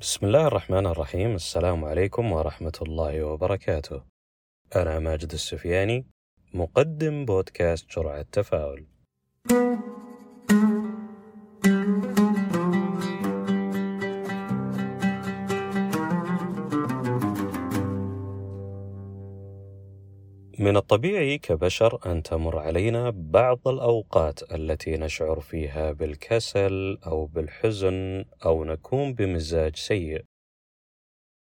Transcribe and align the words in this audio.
بسم 0.00 0.26
الله 0.26 0.46
الرحمن 0.46 0.86
الرحيم. 0.86 1.34
السلام 1.34 1.84
عليكم 1.84 2.32
ورحمة 2.32 2.78
الله 2.82 3.24
وبركاته. 3.24 4.02
أنا 4.76 4.98
ماجد 4.98 5.32
السفياني 5.32 6.06
مقدم 6.54 7.24
بودكاست 7.24 7.90
جرعة 7.90 8.26
تفاؤل 8.32 8.86
من 20.58 20.76
الطبيعي 20.76 21.38
كبشر 21.38 22.12
أن 22.12 22.22
تمر 22.22 22.58
علينا 22.58 23.10
بعض 23.10 23.68
الأوقات 23.68 24.52
التي 24.52 24.96
نشعر 24.96 25.40
فيها 25.40 25.92
بالكسل 25.92 26.98
أو 27.06 27.26
بالحزن 27.26 28.24
أو 28.44 28.64
نكون 28.64 29.14
بمزاج 29.14 29.76
سيء. 29.76 30.24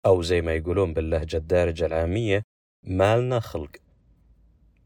أو 0.06 0.22
زي 0.22 0.40
ما 0.40 0.54
يقولون 0.54 0.92
باللهجة 0.92 1.36
الدارجة 1.36 1.86
العامية 1.86 2.42
مالنا 2.82 3.40
خلق. 3.40 3.70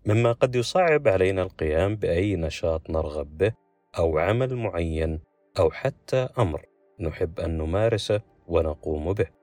مما 0.06 0.33
قد 0.33 0.56
يصعب 0.56 1.09
علينا 1.09 1.42
القيام 1.42 1.97
بأي 1.97 2.36
نشاط 2.36 2.91
نرغب 2.91 3.39
به 3.39 3.52
أو 3.98 4.19
عمل 4.19 4.56
معين 4.56 5.20
أو 5.59 5.70
حتى 5.70 6.28
أمر 6.39 6.66
نحب 7.00 7.41
أن 7.41 7.59
نمارسه 7.59 8.20
ونقوم 8.47 9.12
به. 9.12 9.41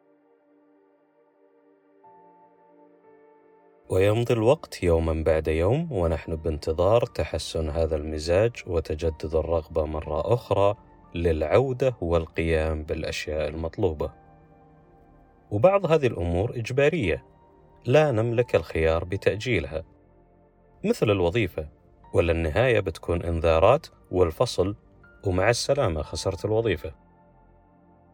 ويمضي 3.89 4.34
الوقت 4.34 4.84
يوما 4.84 5.23
بعد 5.23 5.48
يوم 5.48 5.91
ونحن 5.91 6.35
بانتظار 6.35 7.05
تحسن 7.05 7.70
هذا 7.70 7.95
المزاج 7.95 8.52
وتجدد 8.67 9.35
الرغبة 9.35 9.85
مرة 9.85 10.34
أخرى 10.34 10.75
للعودة 11.15 11.95
والقيام 12.02 12.84
بالأشياء 12.84 13.48
المطلوبة. 13.48 14.12
وبعض 15.52 15.91
هذه 15.91 16.07
الأمور 16.07 16.52
إجبارية 16.55 17.25
لا 17.85 18.12
نملك 18.12 18.55
الخيار 18.55 19.04
بتأجيلها. 19.04 19.84
مثل 20.85 21.09
الوظيفة 21.12 21.68
ولا 22.13 22.31
النهاية 22.31 22.79
بتكون 22.79 23.21
إنذارات 23.21 23.87
والفصل 24.12 24.76
ومع 25.26 25.49
السلامة 25.49 26.01
خسرت 26.01 26.46
الوظيفة. 26.46 26.93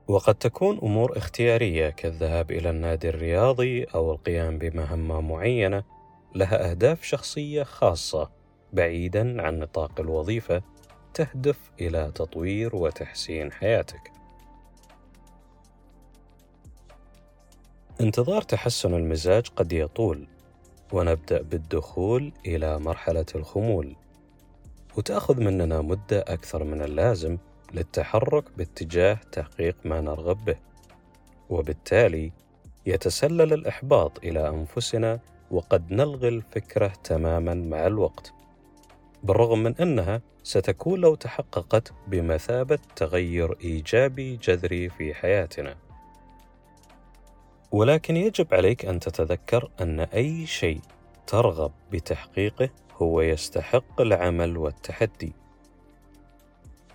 وقد 0.08 0.36
تكون 0.36 0.78
أمور 0.78 1.18
اختيارية 1.18 1.90
كالذهاب 1.90 2.52
إلى 2.52 2.70
النادي 2.70 3.10
الرياضي 3.10 3.84
أو 3.84 4.12
القيام 4.12 4.58
بمهمة 4.58 5.22
معينة 5.22 5.84
لها 6.36 6.72
أهداف 6.72 7.04
شخصية 7.04 7.64
خاصة 7.64 8.30
بعيدا 8.74 9.42
عن 9.42 9.60
نطاق 9.60 10.00
الوظيفة 10.00 10.62
تهدف 11.14 11.72
إلى 11.82 12.12
تطوير 12.16 12.76
وتحسين 12.76 13.52
حياتك. 13.52 14.12
انتظار 18.02 18.42
تحسن 18.42 18.94
المزاج 18.94 19.48
قد 19.56 19.74
يطول 19.74 20.28
ونبدأ 20.94 21.42
بالدخول 21.42 22.32
إلى 22.46 22.80
مرحلة 22.80 23.26
الخمول 23.36 23.96
وتأخذ 24.98 25.42
مننا 25.42 25.82
مدة 25.82 26.20
أكثر 26.20 26.64
من 26.64 26.82
اللازم 26.82 27.38
للتحرك 27.76 28.44
باتجاه 28.58 29.20
تحقيق 29.32 29.76
ما 29.86 30.02
نرغب 30.02 30.46
به. 30.46 30.56
وبالتالي 31.50 32.32
يتسلل 32.86 33.54
الإحباط 33.54 34.20
إلى 34.24 34.50
أنفسنا 34.50 35.20
وقد 35.52 35.92
نلغي 35.92 36.28
الفكرة 36.28 36.94
تماما 37.04 37.54
مع 37.54 37.88
الوقت 37.88 38.34
بالرغم 39.24 39.64
من 39.64 39.76
أنها 39.76 40.22
ستكون 40.44 41.00
لو 41.00 41.16
تحققت 41.16 41.94
بمثابة 42.08 42.80
تغير 42.96 43.58
إيجابي 43.64 44.36
جذري 44.36 44.90
في 44.90 45.14
حياتنا. 45.14 45.76
ولكن 47.72 48.18
يجب 48.18 48.54
عليك 48.54 48.86
أن 48.86 49.00
تتذكر 49.00 49.72
أن 49.82 50.00
أي 50.00 50.46
شيء 50.46 50.82
ترغب 51.28 51.72
بتحقيقه 51.92 52.70
هو 53.02 53.22
يستحق 53.22 54.02
العمل 54.02 54.58
والتحدي. 54.58 55.34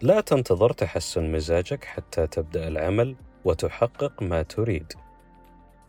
لا 0.03 0.21
تنتظر 0.21 0.73
تحسن 0.73 1.33
مزاجك 1.33 1.85
حتى 1.85 2.27
تبدأ 2.27 2.69
العمل 2.69 3.17
وتحقق 3.45 4.23
ما 4.23 4.43
تريد. 4.43 4.93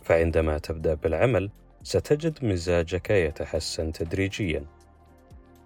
فعندما 0.04 0.58
تبدأ 0.58 0.94
بالعمل 0.94 1.52
ستجد 1.84 2.46
مزاجك 2.46 3.10
يتحسن 3.10 3.92
تدريجيا. 3.92 4.66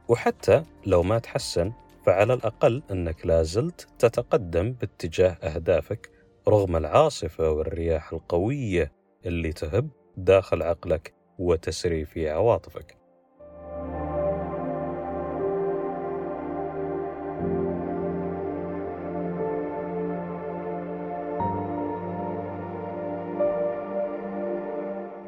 وحتى 0.08 0.64
لو 0.86 1.04
ما 1.04 1.20
تحسن 1.20 1.72
فعلى 2.06 2.34
الأقل 2.34 2.84
إنك 2.92 3.26
لازلت 3.26 3.88
تتقدم 4.00 4.72
باتجاه 4.72 5.32
أهدافك 5.32 6.10
رغم 6.48 6.76
العاصفة 6.76 7.52
والرياح 7.52 8.14
القوية 8.14 8.92
اللي 9.26 9.54
تهب 9.54 9.90
داخل 10.18 10.64
عقلك 10.64 11.14
وتسري 11.40 12.06
في 12.06 12.30
عواطفك. 12.30 13.05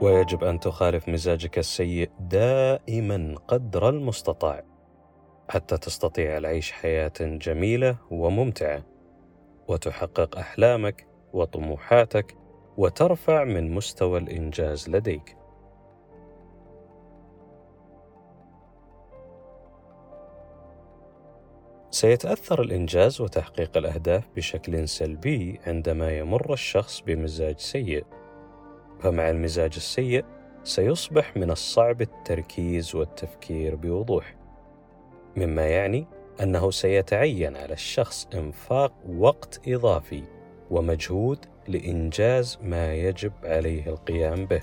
ويجب 0.08 0.44
أن 0.44 0.60
تخالف 0.60 1.10
مزاجك 1.10 1.58
السيء 1.58 2.10
دائما 2.20 3.36
قدر 3.48 3.90
المستطاع 3.90 4.64
حتى 5.50 5.78
تستطيع 5.78 6.38
العيش 6.38 6.72
حياة 6.72 7.14
جميلة 7.20 7.98
وممتعة 8.12 8.84
وتحقق 9.68 10.38
أحلامك 10.38 11.08
وطموحاتك 11.34 12.38
وترفع 12.78 13.44
من 13.44 13.72
مستوى 13.72 14.20
الإنجاز 14.20 14.90
لديك. 14.90 15.38
سيتأثر 21.92 22.62
الإنجاز 22.62 23.22
وتحقيق 23.22 23.78
الأهداف 23.78 24.28
بشكل 24.36 24.88
سلبي 24.88 25.60
عندما 25.66 26.18
يمر 26.18 26.54
الشخص 26.54 27.02
بمزاج 27.02 27.60
سيء. 27.60 28.06
فمع 29.00 29.30
المزاج 29.30 29.74
السيء 29.76 30.26
سيصبح 30.64 31.38
من 31.38 31.52
الصعب 31.52 32.02
التركيز 32.02 32.96
والتفكير 32.96 33.76
بوضوح 33.76 34.36
مما 35.36 35.68
يعني 35.68 36.08
أنه 36.42 36.72
سيتعين 36.72 37.58
على 37.58 37.74
الشخص 37.74 38.28
إنفاق 38.34 38.94
وقت 39.18 39.62
إضافي 39.68 40.24
ومجهود 40.72 41.46
لإنجاز 41.68 42.60
ما 42.62 42.94
يجب 42.94 43.32
عليه 43.44 43.88
القيام 43.88 44.46
به. 44.46 44.62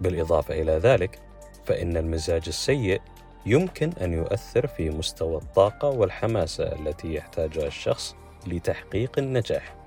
بالإضافة 0.00 0.62
إلى 0.62 0.72
ذلك 0.72 1.18
فإن 1.64 1.96
المزاج 1.96 2.42
السيء 2.46 3.00
يمكن 3.46 3.92
أن 4.00 4.12
يؤثر 4.12 4.66
في 4.66 4.90
مستوى 4.90 5.36
الطاقة 5.36 5.88
والحماسة 5.88 6.64
التي 6.64 7.14
يحتاجها 7.14 7.66
الشخص 7.66 8.16
لتحقيق 8.46 9.18
النجاح. 9.18 9.81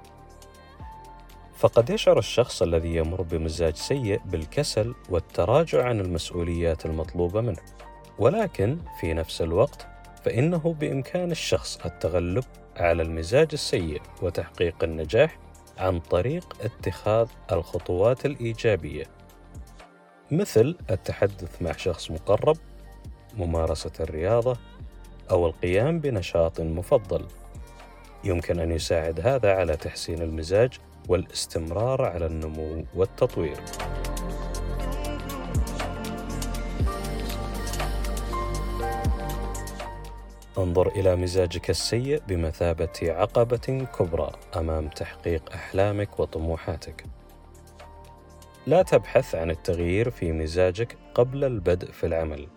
فقد 1.56 1.90
يشعر 1.90 2.20
الشخص 2.20 2.62
الذي 2.62 2.96
يمر 2.96 3.22
بمزاج 3.22 3.76
سيء 3.76 4.22
بالكسل 4.26 4.96
والتراجع 5.10 5.86
عن 5.86 6.00
المسؤوليات 6.00 6.86
المطلوبة 6.86 7.42
منه. 7.42 7.62
ولكن 8.20 8.78
في 9.00 9.14
نفس 9.14 9.42
الوقت 9.42 9.88
فإنه 10.24 10.76
بإمكان 10.80 11.32
الشخص 11.32 11.80
التغلب 11.86 12.44
على 12.76 13.04
المزاج 13.04 13.48
السيء 13.54 14.02
وتحقيق 14.22 14.84
النجاح 14.84 15.40
عن 15.78 16.00
طريق 16.00 16.58
اتخاذ 16.62 17.28
الخطوات 17.52 18.26
الإيجابية. 18.26 19.06
مثل 20.32 20.78
التحدث 20.90 21.62
مع 21.62 21.72
شخص 21.72 22.12
مقرب 22.12 22.58
ممارسة 23.38 23.92
الرياضة 24.00 24.58
أو 25.32 25.48
القيام 25.48 26.00
بنشاط 26.00 26.62
مفضل. 26.62 27.26
يمكن 28.24 28.60
أن 28.60 28.72
يساعد 28.72 29.28
هذا 29.28 29.54
على 29.54 29.78
تحسين 29.78 30.22
المزاج 30.22 30.80
والاستمرار 31.10 32.02
على 32.02 32.26
النمو 32.26 32.86
والتطوير. 32.96 33.58
انظر 40.58 40.88
إلى 40.88 41.16
مزاجك 41.16 41.70
السيء 41.70 42.22
بمثابة 42.28 42.90
عقبة 43.04 43.88
كبرى 44.00 44.32
أمام 44.56 44.88
تحقيق 44.88 45.54
أحلامك 45.54 46.20
وطموحاتك 46.20 47.06
لا 48.68 48.82
تبحث 48.82 49.36
عن 49.36 49.52
التغيير 49.52 50.10
في 50.10 50.32
مزاجك 50.32 50.98
قبل 51.14 51.44
البدء 51.44 51.92
في 51.92 52.06
العمل 52.06 52.48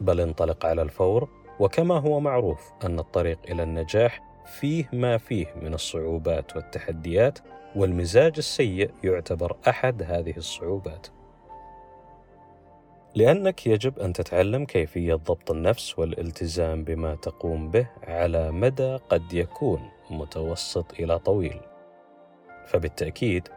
بل 0.00 0.20
انطلق 0.20 0.66
على 0.66 0.82
الفور 0.82 1.28
وكما 1.60 1.98
هو 1.98 2.20
معروف 2.20 2.70
أن 2.84 2.98
الطريق 2.98 3.38
إلى 3.48 3.62
النجاح 3.62 4.29
فيه 4.50 4.88
ما 4.92 5.18
فيه 5.18 5.46
من 5.62 5.74
الصعوبات 5.74 6.56
والتحديات 6.56 7.38
والمزاج 7.76 8.34
السيء 8.38 8.90
يعتبر 9.04 9.56
أحد 9.68 10.02
هذه 10.02 10.36
الصعوبات 10.36 11.06
لأنك 13.14 13.66
يجب 13.66 13.98
أن 13.98 14.12
تتعلم 14.12 14.64
كيفية 14.64 15.14
ضبط 15.14 15.50
النفس 15.50 15.98
والالتزام 15.98 16.84
بما 16.84 17.14
تقوم 17.14 17.70
به 17.70 17.86
على 18.02 18.50
مدى 18.50 18.96
قد 18.96 19.32
يكون 19.32 19.90
متوسط 20.10 20.92
إلى 21.00 21.18
طويل 21.18 21.60
فبالتأكيد 22.66 23.48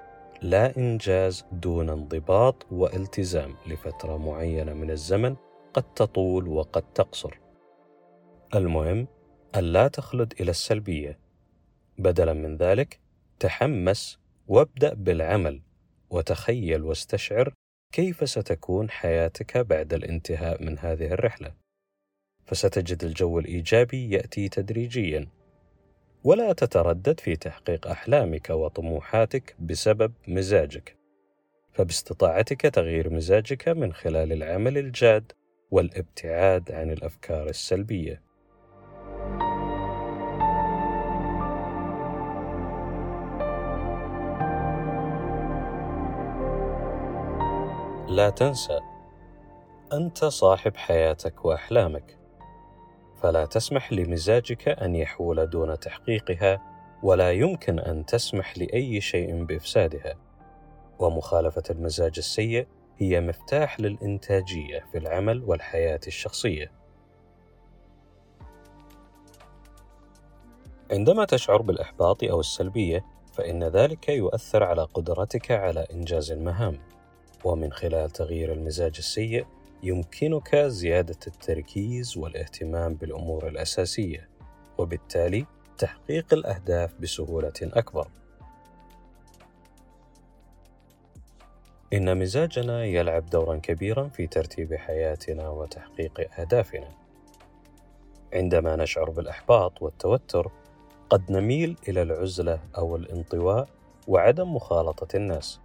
لا 0.41 0.77
إنجاز 0.77 1.45
دون 1.51 1.89
انضباط 1.89 2.65
والتزام 2.71 3.55
لفترة 3.67 4.17
معينة 4.17 4.73
من 4.73 4.91
الزمن 4.91 5.35
قد 5.73 5.83
تطول 5.83 6.47
وقد 6.47 6.83
تقصر. 6.95 7.39
المهم 8.55 9.07
أن 9.55 9.63
لا 9.63 9.87
تخلد 9.87 10.33
إلى 10.41 10.51
السلبية. 10.51 11.19
بدلا 11.97 12.33
من 12.33 12.57
ذلك 12.57 12.99
تحمس 13.39 14.19
وابدأ 14.47 14.93
بالعمل 14.93 15.61
وتخيل 16.09 16.83
واستشعر 16.83 17.53
كيف 17.91 18.29
ستكون 18.29 18.89
حياتك 18.89 19.57
بعد 19.57 19.93
الانتهاء 19.93 20.63
من 20.63 20.79
هذه 20.79 21.13
الرحلة. 21.13 21.53
فستجد 22.45 23.03
الجو 23.03 23.39
الإيجابي 23.39 24.11
يأتي 24.11 24.49
تدريجيا 24.49 25.27
ولا 26.23 26.53
تتردد 26.53 27.19
في 27.19 27.35
تحقيق 27.35 27.87
أحلامك 27.87 28.49
وطموحاتك 28.49 29.55
بسبب 29.59 30.13
مزاجك 30.27 30.95
فباستطاعتك 31.71 32.61
تغيير 32.61 33.09
مزاجك 33.09 33.69
من 33.69 33.93
خلال 33.93 34.31
العمل 34.31 34.77
الجاد 34.77 35.31
والابتعاد 35.71 36.71
عن 36.71 36.91
الأفكار 36.91 37.49
السلبية 37.49 38.21
لا 48.13 48.29
تنسى 48.29 48.79
أنت 49.93 50.25
صاحب 50.25 50.75
حياتك 50.75 51.45
وأحلامك. 51.45 52.17
فلا 53.21 53.45
تسمح 53.45 53.93
لمزاجك 53.93 54.67
أن 54.67 54.95
يحول 54.95 55.49
دون 55.49 55.79
تحقيقها 55.79 56.61
ولا 57.03 57.31
يمكن 57.31 57.79
أن 57.79 58.05
تسمح 58.05 58.57
لأي 58.57 59.01
شيء 59.01 59.43
بإفسادها. 59.43 60.15
ومخالفة 60.99 61.63
المزاج 61.69 62.13
السيء 62.17 62.67
هي 62.97 63.21
مفتاح 63.21 63.79
للإنتاجية 63.79 64.85
في 64.91 64.97
العمل 64.97 65.43
والحياة 65.43 66.01
الشخصية. 66.07 66.71
عندما 70.91 71.25
تشعر 71.25 71.61
بالإحباط 71.61 72.23
أو 72.23 72.39
السلبية 72.39 73.05
فإن 73.33 73.63
ذلك 73.63 74.09
يؤثر 74.09 74.63
على 74.63 74.83
قدرتك 74.83 75.51
على 75.51 75.87
إنجاز 75.93 76.31
المهام. 76.31 76.79
ومن 77.43 77.71
خلال 77.71 78.09
تغيير 78.09 78.53
المزاج 78.53 78.95
السيء 78.97 79.45
يمكنك 79.83 80.55
زيادة 80.55 81.19
التركيز 81.27 82.17
والاهتمام 82.17 82.93
بالأمور 82.93 83.47
الأساسية، 83.47 84.29
وبالتالي 84.77 85.45
تحقيق 85.77 86.33
الأهداف 86.33 86.93
بسهولة 86.99 87.53
أكبر. 87.61 88.07
إن 91.93 92.17
مزاجنا 92.17 92.85
يلعب 92.85 93.25
دورا 93.25 93.57
كبيرا 93.57 94.07
في 94.07 94.27
ترتيب 94.27 94.73
حياتنا 94.73 95.49
وتحقيق 95.49 96.39
أهدافنا. 96.39 96.89
عندما 98.33 98.75
نشعر 98.75 99.09
بالإحباط 99.09 99.81
والتوتر، 99.81 100.51
قد 101.09 101.31
نميل 101.31 101.77
إلى 101.87 102.01
العزلة 102.01 102.59
أو 102.77 102.95
الانطواء 102.95 103.67
وعدم 104.07 104.55
مخالطة 104.55 105.15
الناس. 105.15 105.59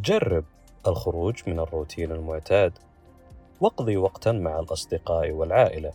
جرب 0.00 0.44
الخروج 0.86 1.42
من 1.46 1.58
الروتين 1.58 2.12
المعتاد 2.12 2.78
واقضي 3.60 3.96
وقتا 3.96 4.32
مع 4.32 4.58
الأصدقاء 4.60 5.30
والعائلة. 5.30 5.92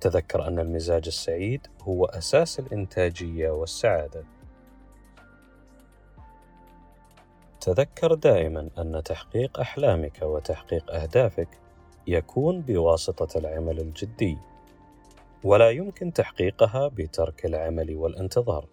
تذكر 0.00 0.48
أن 0.48 0.58
المزاج 0.58 1.06
السعيد 1.06 1.66
هو 1.82 2.04
أساس 2.04 2.60
الإنتاجية 2.60 3.50
والسعادة. 3.50 4.24
تذكر 7.60 8.14
دائما 8.14 8.70
أن 8.78 9.02
تحقيق 9.02 9.60
أحلامك 9.60 10.22
وتحقيق 10.22 10.94
أهدافك 10.94 11.48
يكون 12.06 12.60
بواسطة 12.60 13.38
العمل 13.38 13.80
الجدي 13.80 14.38
ولا 15.44 15.70
يمكن 15.70 16.12
تحقيقها 16.12 16.88
بترك 16.88 17.46
العمل 17.46 17.96
والانتظار. 17.96 18.66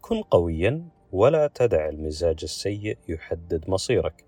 كن 0.00 0.22
قويا 0.22 0.99
ولا 1.12 1.46
تدع 1.46 1.88
المزاج 1.88 2.38
السيء 2.42 2.98
يحدد 3.08 3.70
مصيرك 3.70 4.24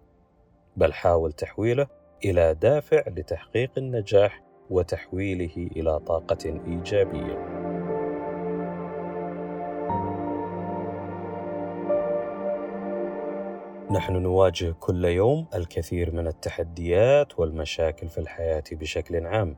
بل 0.76 0.92
حاول 0.92 1.32
تحويله 1.32 1.86
إلى 2.24 2.54
دافع 2.54 3.02
لتحقيق 3.08 3.70
النجاح 3.78 4.42
وتحويله 4.70 5.70
إلى 5.76 5.98
طاقة 5.98 6.60
إيجابية. 6.66 7.62
نحن 13.90 14.16
نواجه 14.16 14.74
كل 14.80 15.04
يوم 15.04 15.46
الكثير 15.54 16.14
من 16.14 16.26
التحديات 16.26 17.38
والمشاكل 17.38 18.08
في 18.08 18.18
الحياة 18.18 18.64
بشكل 18.72 19.26
عام. 19.26 19.56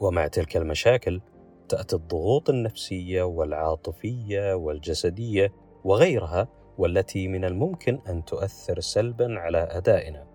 ومع 0.00 0.26
تلك 0.26 0.56
المشاكل 0.56 1.20
تأتي 1.68 1.96
الضغوط 1.96 2.50
النفسية 2.50 3.22
والعاطفية 3.22 4.54
والجسدية 4.54 5.52
وغيرها 5.86 6.48
والتي 6.78 7.28
من 7.28 7.44
الممكن 7.44 7.98
أن 8.08 8.24
تؤثر 8.24 8.80
سلبا 8.80 9.38
على 9.38 9.58
أدائنا. 9.58 10.26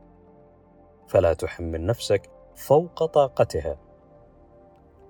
فلا 1.08 1.34
تحمل 1.34 1.86
نفسك 1.86 2.30
فوق 2.56 3.06
طاقتها. 3.06 3.78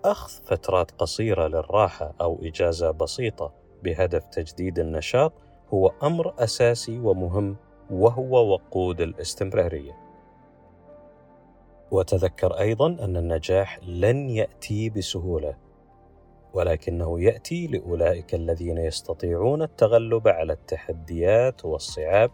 أخذ 0.05 0.31
فترات 0.43 0.91
قصيرة 0.91 1.47
للراحة 1.47 2.13
أو 2.21 2.39
إجازة 2.43 2.91
بسيطة 2.91 3.53
بهدف 3.83 4.25
تجديد 4.25 4.79
النشاط 4.79 5.33
هو 5.73 5.91
أمر 6.03 6.33
أساسي 6.39 6.99
ومهم 6.99 7.55
وهو 7.91 8.53
وقود 8.53 9.01
الاستمرارية. 9.01 9.97
وتذكر 11.91 12.59
أيضا 12.59 12.87
أن 12.87 13.17
النجاح 13.17 13.79
لن 13.83 14.29
يأتي 14.29 14.89
بسهولة. 14.89 15.55
ولكنه 16.53 17.21
يأتي 17.21 17.67
لأولئك 17.67 18.35
الذين 18.35 18.77
يستطيعون 18.77 19.61
التغلب 19.61 20.27
على 20.27 20.53
التحديات 20.53 21.65
والصعاب 21.65 22.31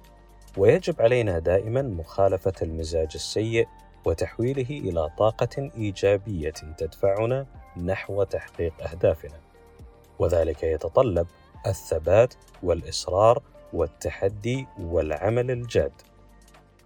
ويجب 0.58 1.02
علينا 1.02 1.40
دائما 1.40 1.82
مخالفة 1.82 2.54
المزاج 2.62 3.12
السيء 3.16 3.68
وتحويله 4.06 4.70
إلى 4.70 5.10
طاقة 5.18 5.72
إيجابية 5.78 6.54
تدفعنا 6.78 7.46
نحو 7.86 8.24
تحقيق 8.24 8.74
أهدافنا. 8.92 9.40
وذلك 10.20 10.64
يتطلب 10.64 11.28
الثبات 11.68 12.34
والإصرار 12.64 13.42
والتحدي 13.74 14.68
والعمل 14.80 15.52
الجاد. 15.52 15.92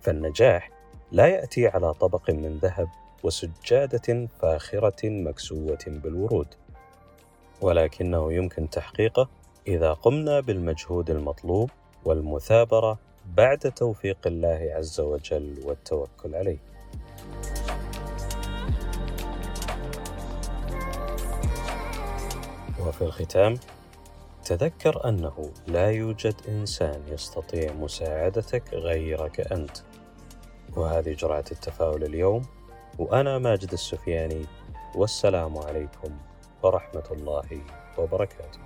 فالنجاح 0.02 0.72
لا 1.12 1.28
يأتي 1.28 1.68
على 1.68 1.94
طبق 1.94 2.30
من 2.30 2.58
ذهب 2.58 2.88
وسجادة 3.24 4.28
فاخرة 4.40 5.10
مكسوة 5.10 5.80
بالورود. 5.88 6.48
ولكنه 7.62 8.34
يمكن 8.34 8.70
تحقيقه 8.70 9.30
إذا 9.68 9.94
قمنا 9.94 10.40
بالمجهود 10.40 11.10
المطلوب 11.10 11.70
والمثابرة 12.06 13.00
بعد 13.38 13.60
توفيق 13.60 14.18
الله 14.26 14.72
عز 14.76 15.00
وجل 15.00 15.62
والتوكل 15.66 16.36
عليه. 16.36 16.58
وفي 22.80 23.02
الختام 23.02 23.56
تذكر 24.46 25.10
أنه 25.10 25.52
لا 25.68 25.92
يوجد 25.92 26.36
إنسان 26.48 27.02
يستطيع 27.08 27.74
مساعدتك 27.74 28.74
غيرك 28.74 29.52
أنت. 29.52 29.78
وهذه 30.78 31.14
جرعة 31.14 31.46
التفاؤل 31.52 32.04
اليوم 32.04 32.42
وأنا 33.00 33.38
ماجد 33.38 33.72
السفياني 33.72 34.46
والسلام 34.96 35.58
عليكم 35.58 36.18
ورحمة 36.64 37.08
الله 37.12 37.62
وبركاته. 37.98 38.60